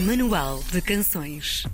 [0.00, 1.66] Manual de Canções.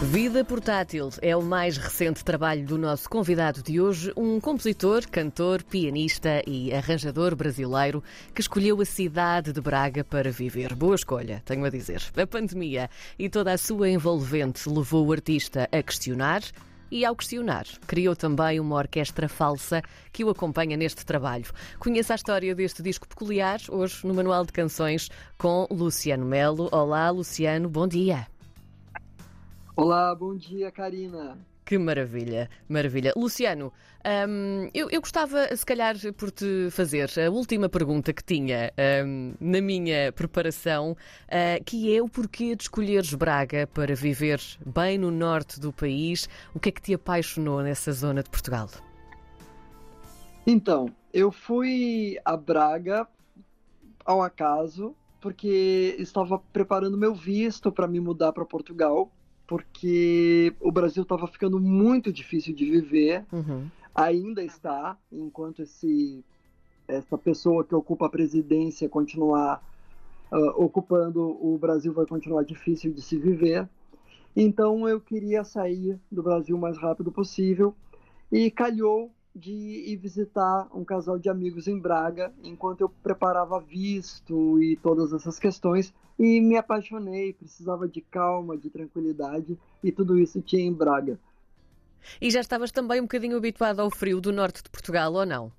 [0.00, 5.62] Vida Portátil é o mais recente trabalho do nosso convidado de hoje, um compositor, cantor,
[5.64, 8.02] pianista e arranjador brasileiro
[8.32, 10.74] que escolheu a cidade de Braga para viver.
[10.74, 12.00] Boa escolha, tenho a dizer.
[12.16, 12.88] A pandemia
[13.18, 16.42] e toda a sua envolvente levou o artista a questionar,
[16.90, 19.82] e, ao questionar, criou também uma orquestra falsa
[20.12, 21.46] que o acompanha neste trabalho.
[21.78, 26.68] Conheça a história deste disco peculiar hoje no Manual de Canções com Luciano Melo.
[26.72, 28.26] Olá, Luciano, bom dia.
[29.76, 31.38] Olá, bom dia, Karina.
[31.66, 33.12] Que maravilha, maravilha.
[33.16, 33.72] Luciano,
[34.28, 38.72] hum, eu, eu, gostava, se calhar, por te fazer a última pergunta que tinha
[39.04, 44.96] hum, na minha preparação, uh, que é o porquê de escolheres Braga para viver bem
[44.96, 46.28] no norte do país.
[46.54, 48.70] O que é que te apaixonou nessa zona de Portugal?
[50.46, 53.08] Então, eu fui a Braga
[54.04, 59.10] ao acaso, porque estava preparando meu visto para me mudar para Portugal
[59.46, 63.68] porque o Brasil estava ficando muito difícil de viver, uhum.
[63.94, 66.24] ainda está, enquanto esse,
[66.88, 69.62] essa pessoa que ocupa a presidência continuar
[70.32, 73.68] uh, ocupando, o Brasil vai continuar difícil de se viver.
[74.34, 77.74] Então eu queria sair do Brasil o mais rápido possível
[78.30, 84.60] e calhou de ir visitar um casal de amigos em Braga enquanto eu preparava visto
[84.62, 90.40] e todas essas questões e me apaixonei, precisava de calma, de tranquilidade e tudo isso
[90.40, 91.20] tinha em Braga.
[92.18, 95.52] E já estavas também um bocadinho habituado ao frio do norte de Portugal ou não?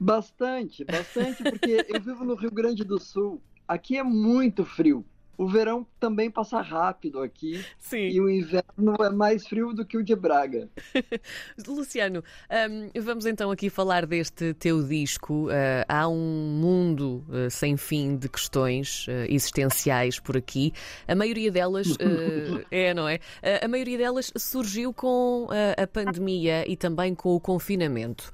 [0.00, 3.42] Bastante, bastante, porque eu vivo no Rio Grande do Sul.
[3.68, 5.04] Aqui é muito frio
[5.36, 7.64] o verão também passa rápido aqui.
[7.78, 8.08] Sim.
[8.08, 10.68] E o inverno é mais frio do que o de Braga.
[11.66, 12.22] Luciano,
[12.70, 15.46] um, vamos então aqui falar deste teu disco.
[15.46, 20.72] Uh, há um mundo uh, sem fim de questões uh, existenciais por aqui.
[21.06, 21.88] A maioria delas
[22.70, 23.18] é, não é?
[23.62, 28.30] a maioria delas surgiu com a pandemia e também com o confinamento.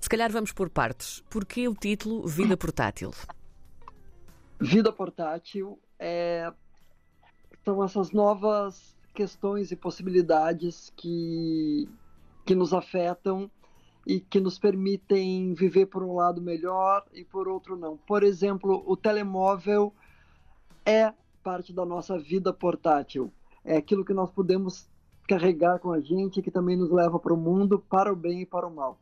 [0.00, 1.22] Se calhar vamos por partes.
[1.30, 3.12] Porquê o título Vida Portátil?
[4.60, 6.50] Vida Portátil é,
[7.62, 11.86] são essas novas questões e possibilidades que,
[12.46, 13.50] que nos afetam
[14.06, 17.98] e que nos permitem viver por um lado melhor e por outro não.
[17.98, 19.92] Por exemplo, o telemóvel
[20.86, 21.12] é
[21.42, 23.30] parte da nossa vida portátil.
[23.62, 24.88] É aquilo que nós podemos
[25.28, 28.46] carregar com a gente que também nos leva para o mundo, para o bem e
[28.46, 28.98] para o mal.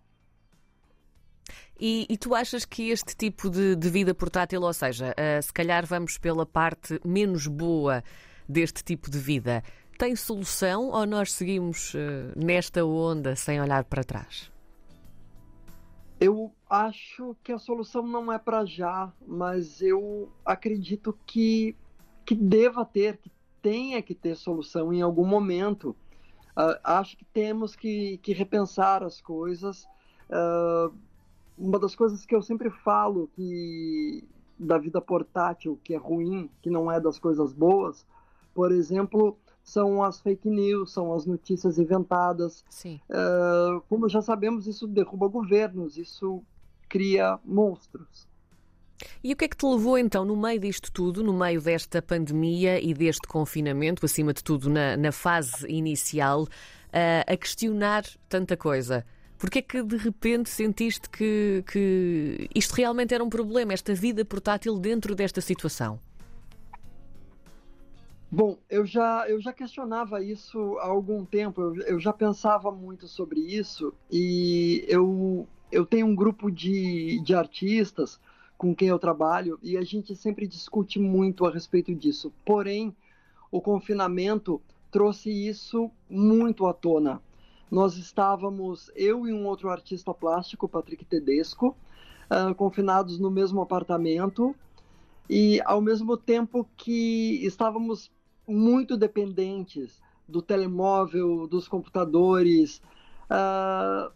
[1.81, 5.53] E, e, tu achas que este tipo de, de vida portátil, ou seja, uh, se
[5.53, 8.03] calhar vamos pela parte menos boa
[8.49, 9.63] deste tipo de vida,
[9.97, 11.99] tem solução ou nós seguimos uh,
[12.37, 14.51] nesta onda sem olhar para trás?
[16.21, 21.77] Eu acho que a solução não é para já, mas eu acredito que,
[22.27, 23.31] que deva ter, que
[23.63, 25.91] tenha que ter solução em algum momento.
[26.57, 29.85] Uh, acho que temos que, que repensar as coisas.
[30.29, 30.93] Uh,
[31.59, 34.25] uma das coisas que eu sempre falo que
[34.59, 38.05] da vida portátil, que é ruim, que não é das coisas boas,
[38.55, 42.65] por exemplo, são as fake news, são as notícias inventadas.
[42.69, 43.01] Sim.
[43.09, 46.43] Uh, como já sabemos, isso derruba governos, isso
[46.89, 48.27] cria monstros.
[49.23, 52.03] E o que é que te levou então, no meio disto tudo, no meio desta
[52.03, 58.57] pandemia e deste confinamento, acima de tudo na, na fase inicial, uh, a questionar tanta
[58.57, 59.05] coisa?
[59.39, 64.25] Porque é que de repente sentiste que, que isto realmente era um problema, esta vida
[64.25, 66.01] portátil dentro desta situação?
[68.31, 73.07] Bom, eu já, eu já questionava isso há algum tempo, eu, eu já pensava muito
[73.07, 78.21] sobre isso e eu, eu tenho um grupo de, de artistas
[78.59, 82.31] com quem eu trabalho e a gente sempre discute muito a respeito disso.
[82.45, 82.95] Porém,
[83.51, 84.61] o confinamento
[84.91, 87.23] trouxe isso muito à tona
[87.71, 91.77] nós estávamos, eu e um outro artista plástico, Patrick Tedesco,
[92.31, 94.55] uh, confinados no mesmo apartamento
[95.29, 98.11] e ao mesmo tempo que estávamos
[98.47, 102.83] muito dependentes do telemóvel, dos computadores,
[103.31, 104.11] uh,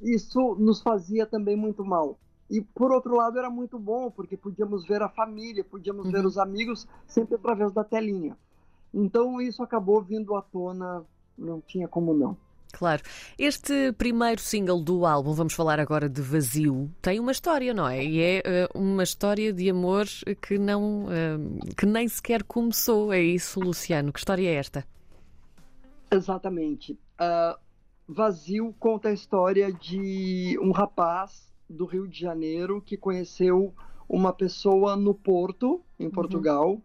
[0.00, 2.18] isso nos fazia também muito mal.
[2.50, 6.12] E por outro lado era muito bom, porque podíamos ver a família, podíamos uhum.
[6.12, 8.36] ver os amigos sempre através da telinha.
[8.92, 11.04] Então isso acabou vindo à tona,
[11.36, 12.36] não tinha como não.
[12.76, 13.02] Claro.
[13.38, 18.04] Este primeiro single do álbum, vamos falar agora de Vazio, tem uma história, não é?
[18.04, 18.42] E é
[18.74, 20.06] uh, uma história de amor
[20.42, 23.12] que não uh, que nem sequer começou.
[23.12, 24.12] É isso, Luciano.
[24.12, 24.84] Que história é esta?
[26.10, 26.92] Exatamente.
[26.92, 27.56] Uh,
[28.08, 33.72] Vazio conta a história de um rapaz do Rio de Janeiro que conheceu
[34.08, 36.10] uma pessoa no Porto, em uhum.
[36.10, 36.82] Portugal, uhum.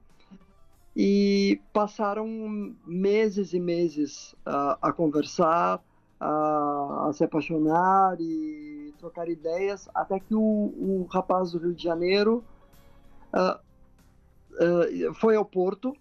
[1.02, 2.28] E passaram
[2.86, 5.82] meses e meses uh, a conversar,
[6.20, 11.82] a, a, se apaixonar e trocar ideias, até que o, o rapaz do Rio de
[11.82, 12.44] Janeiro
[13.34, 13.60] uh,
[14.56, 15.96] uh, foi ao Porto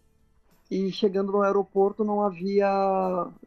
[0.69, 2.69] e chegando no aeroporto não havia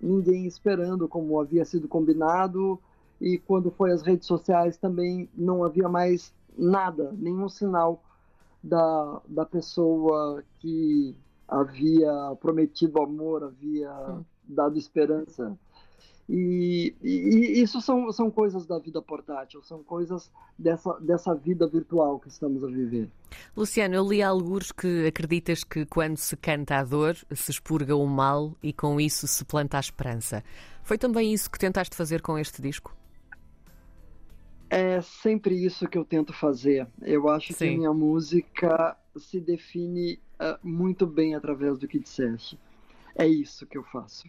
[0.02, 2.80] ninguém esperando como havia sido combinado
[3.20, 8.02] e quando foi às redes sociais também não havia mais nada, nenhum sinal
[8.64, 11.14] da, da pessoa que
[11.52, 12.10] havia
[12.40, 13.92] prometido amor, havia
[14.48, 15.58] dado esperança.
[16.30, 21.68] E, e, e, isso são, são coisas da vida portátil, são coisas dessa, dessa vida
[21.68, 23.10] virtual que estamos a viver.
[23.56, 28.08] Luciano, eu li alguns que acreditas que quando se canta a dor, se expurga o
[28.08, 30.42] mal e com isso se planta a esperança.
[30.84, 32.96] Foi também isso que tentaste fazer com este disco?
[34.70, 36.88] É sempre isso que eu tento fazer.
[37.02, 37.58] Eu acho Sim.
[37.58, 42.58] que a minha música se define uh, muito bem através do que disseste.
[43.16, 44.28] É isso que eu faço.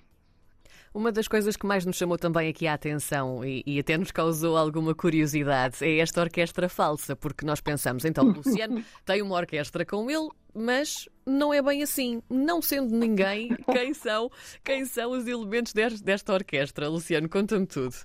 [0.94, 4.10] Uma das coisas que mais nos chamou também aqui a atenção e, e, até nos
[4.10, 9.86] causou alguma curiosidade é esta orquestra falsa, porque nós pensamos, então, Luciano tem uma orquestra
[9.86, 12.22] com ele, mas não é bem assim.
[12.28, 14.30] Não sendo ninguém, quem são,
[14.62, 16.90] quem são os elementos desta orquestra?
[16.90, 17.96] Luciano, conta-me tudo.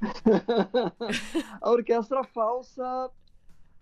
[1.60, 3.10] a orquestra falsa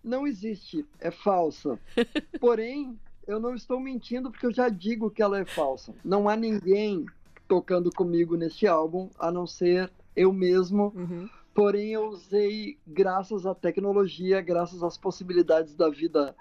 [0.02, 1.76] não existe, é falsa.
[2.38, 2.96] Porém,
[3.28, 5.94] eu não estou mentindo porque eu já digo que ela é falsa.
[6.02, 7.04] Não há ninguém
[7.46, 10.94] tocando comigo neste álbum, a não ser eu mesmo.
[10.96, 11.28] Uhum.
[11.54, 16.34] Porém, eu usei, graças à tecnologia, graças às possibilidades da vida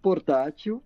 [0.00, 0.82] portátil,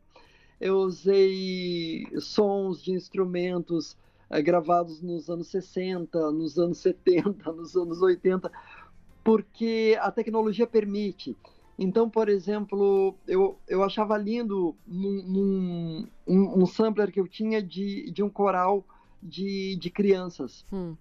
[0.61, 3.97] eu usei sons de instrumentos
[4.31, 8.51] eh, gravados nos anos 60, nos anos 70, nos anos 80,
[9.23, 11.37] porque a tecnologia permite.
[11.79, 18.11] Então, por exemplo, eu, eu achava lindo num, um, um sampler que eu tinha de,
[18.13, 18.85] de um coral
[19.23, 20.65] de, de crianças.
[20.73, 20.95] Hum.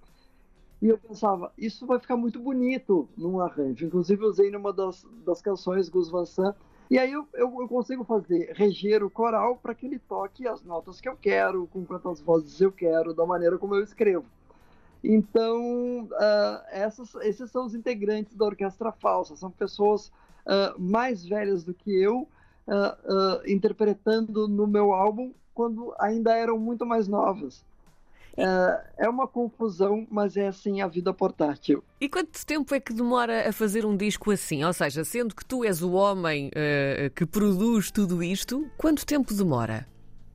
[0.81, 3.85] E eu pensava, isso vai ficar muito bonito num arranjo.
[3.85, 6.57] Inclusive, usei numa das, das canções Gus Van Sant.
[6.89, 10.63] E aí eu, eu, eu consigo fazer, reger o coral para que ele toque as
[10.63, 14.25] notas que eu quero, com quantas vozes eu quero, da maneira como eu escrevo.
[15.03, 19.35] Então, uh, essas, esses são os integrantes da Orquestra Falsa.
[19.35, 20.11] São pessoas
[20.45, 22.27] uh, mais velhas do que eu,
[22.67, 27.63] uh, interpretando no meu álbum quando ainda eram muito mais novas.
[28.35, 31.83] É, uma confusão, mas é assim a vida portátil.
[32.01, 34.63] E quanto tempo é que demora a fazer um disco assim?
[34.63, 39.35] Ou seja, sendo que tu és o homem uh, que produz tudo isto, quanto tempo
[39.35, 39.85] demora?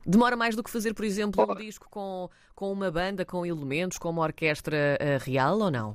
[0.05, 3.97] Demora mais do que fazer, por exemplo, um disco com, com uma banda, com elementos,
[3.97, 5.93] com uma orquestra uh, real ou não?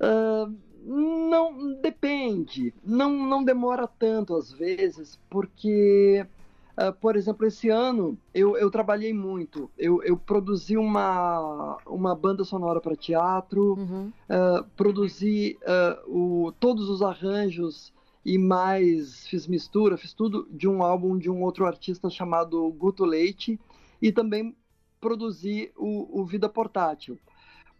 [0.00, 2.74] Uh, não, depende.
[2.84, 6.26] Não, não demora tanto às vezes, porque
[6.72, 9.70] Uh, por exemplo, esse ano eu, eu trabalhei muito.
[9.76, 14.10] Eu, eu produzi uma, uma banda sonora para teatro, uhum.
[14.28, 17.92] uh, produzi uh, o, todos os arranjos
[18.24, 23.04] e mais fiz mistura, fiz tudo de um álbum de um outro artista chamado Guto
[23.04, 23.60] Leite
[24.00, 24.56] e também
[24.98, 27.18] produzi o, o Vida Portátil.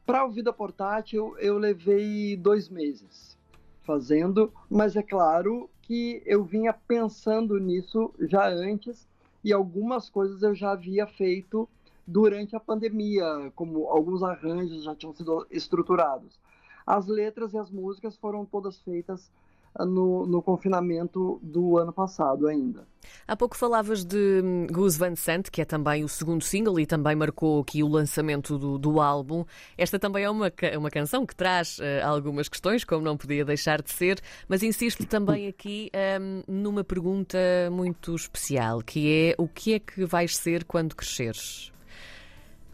[0.04, 3.38] Para o Vida Portátil eu levei dois meses
[3.82, 9.06] fazendo, mas é claro que eu vinha pensando nisso já antes
[9.44, 11.68] e algumas coisas eu já havia feito
[12.04, 16.36] durante a pandemia, como alguns arranjos já tinham sido estruturados.
[16.84, 19.30] As letras e as músicas foram todas feitas
[19.78, 22.86] no, no, confinamento do ano passado ainda.
[23.26, 26.86] Há pouco falavas de hum, Gus Van Sant, que é também o segundo single e
[26.86, 29.44] também marcou aqui o lançamento do, do álbum.
[29.76, 33.80] Esta também é uma, uma canção que traz uh, algumas questões, como não podia deixar
[33.82, 37.38] de ser, mas insisto também aqui um, numa pergunta
[37.70, 41.72] muito especial, que é o que é que vais ser quando cresceres?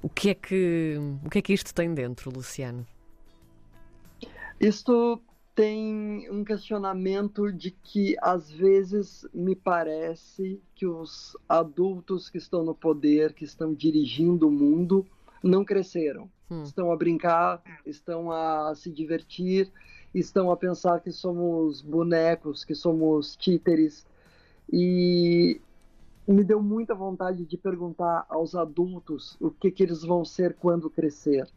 [0.02, 2.86] O que é que, o que, é que isto tem dentro, Luciano?
[4.60, 5.20] Isto
[5.58, 12.76] tem um questionamento de que às vezes me parece que os adultos que estão no
[12.76, 15.04] poder, que estão dirigindo o mundo,
[15.42, 16.30] não cresceram.
[16.48, 16.62] Hum.
[16.62, 19.68] Estão a brincar, estão a se divertir,
[20.14, 24.06] estão a pensar que somos bonecos, que somos títeres.
[24.72, 25.60] E
[26.24, 30.88] me deu muita vontade de perguntar aos adultos o que, que eles vão ser quando
[30.88, 31.48] crescer.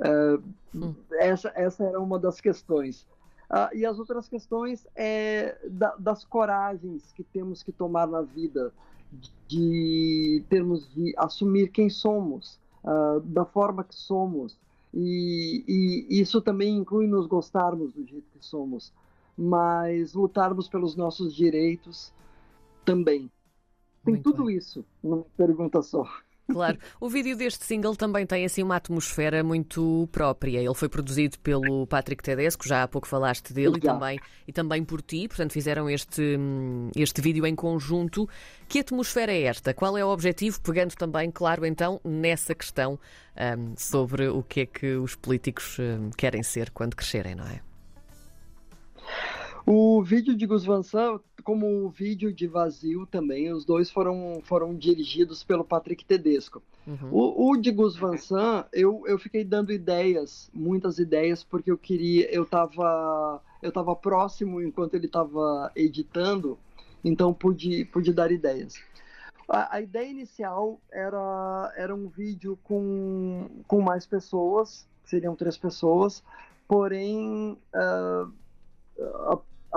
[0.00, 3.06] Uh, essa, essa era uma das questões.
[3.50, 8.72] Uh, e as outras questões é da, das coragens que temos que tomar na vida,
[9.48, 14.56] de termos de assumir quem somos, uh, da forma que somos.
[14.94, 18.92] E, e, isso também inclui nos gostarmos do jeito que somos,
[19.36, 22.12] mas lutarmos pelos nossos direitos
[22.84, 23.30] também.
[24.04, 24.56] Tem Muito tudo bem.
[24.56, 26.04] isso numa pergunta só.
[26.52, 26.78] Claro.
[27.00, 30.58] O vídeo deste single também tem assim uma atmosfera muito própria.
[30.58, 34.84] Ele foi produzido pelo Patrick Tedesco, já há pouco falaste dele, e também, e também
[34.84, 35.28] por ti.
[35.28, 36.38] Portanto, fizeram este,
[36.96, 38.28] este vídeo em conjunto.
[38.68, 39.74] Que atmosfera é esta?
[39.74, 40.60] Qual é o objetivo?
[40.60, 42.98] Pegando também, claro, então, nessa questão
[43.58, 47.60] um, sobre o que é que os políticos um, querem ser quando crescerem, não é?
[49.72, 54.40] O vídeo de Gus Van Sant, como o vídeo de Vazio também, os dois foram,
[54.42, 56.60] foram dirigidos pelo Patrick Tedesco.
[56.84, 57.08] Uhum.
[57.12, 61.78] O, o, de Gus Van Sant, eu, eu fiquei dando ideias, muitas ideias, porque eu
[61.78, 66.58] queria, eu estava eu tava próximo enquanto ele estava editando,
[67.04, 68.74] então pude, pude dar ideias.
[69.48, 76.24] A, a, ideia inicial era, era um vídeo com, com mais pessoas, seriam três pessoas,
[76.66, 78.39] porém uh,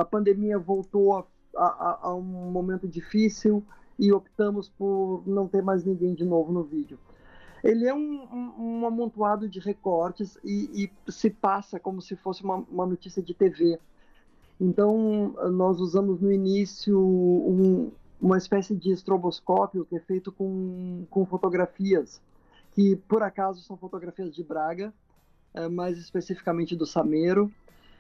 [0.03, 3.63] a pandemia voltou a, a, a, um momento difícil
[3.98, 7.00] e optamos por não ter mais ninguém de novo no vídeo.
[7.63, 12.43] Ele é um, um, um amontoado de recortes e, e, se passa como se fosse
[12.43, 13.79] uma, uma, notícia de TV.
[14.60, 17.91] Então, nós usamos no início um,
[18.22, 22.22] uma espécie de estroboscópio que é feito com, com fotografias,
[22.72, 24.93] que por acaso são fotografias de Braga,
[25.53, 27.50] é, mais especificamente do Sameiro,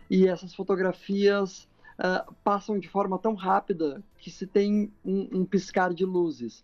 [0.09, 1.69] e essas fotografias
[1.99, 6.63] uh, passam de forma tão rápida que se tem um, um piscar de luzes.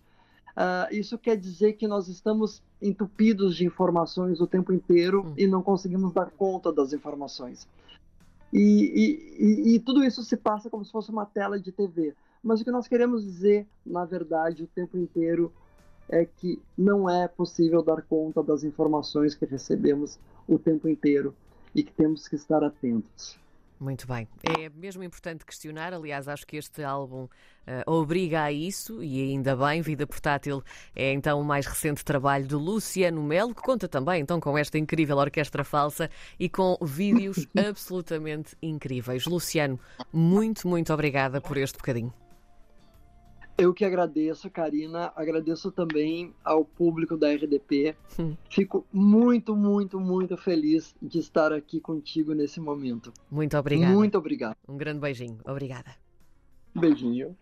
[0.50, 5.34] Uh, isso quer dizer que nós estamos entupidos de informações o tempo inteiro hum.
[5.38, 7.68] e não conseguimos dar conta das informações.
[8.52, 12.16] E, e, e, tudo isso se passa como se fosse uma tela de TV.
[12.44, 15.54] Mas o que nós queremos dizer, na verdade, o tempo inteiro
[16.10, 20.18] é que não é possível dar conta das informações que recebemos
[20.48, 21.36] o tempo inteiro
[21.76, 23.38] e que temos que estar atentos.
[23.80, 24.28] Muito bem.
[24.44, 25.94] É mesmo importante questionar.
[25.94, 27.30] Aliás, acho que este álbum uh,
[27.92, 29.82] obriga a isso e ainda bem.
[29.82, 30.62] Vida Portátil
[30.94, 34.78] é então o mais recente trabalho de Luciano Melo, que conta também então com esta
[34.78, 39.26] incrível orquestra falsa e com vídeos absolutamente incríveis.
[39.26, 39.80] Luciano,
[40.12, 42.14] muito, muito obrigada por este bocadinho.
[43.60, 45.12] Eu que agradeço, Karina.
[45.16, 47.94] Agradeço também ao público da RDP.
[48.18, 48.34] Hum.
[48.50, 53.14] Fico muito, muito, muito feliz de estar aqui contigo nesse momento.
[53.30, 53.94] Muito obrigada.
[53.94, 54.56] Muito obrigado.
[54.68, 55.40] Um grande beijinho.
[55.46, 55.94] Obrigada.
[56.74, 57.36] Beijinho.